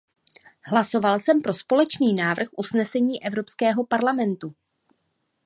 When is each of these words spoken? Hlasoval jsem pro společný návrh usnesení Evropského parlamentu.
Hlasoval 0.61 1.19
jsem 1.19 1.41
pro 1.41 1.53
společný 1.53 2.13
návrh 2.13 2.47
usnesení 2.57 3.23
Evropského 3.23 3.85
parlamentu. 3.85 4.55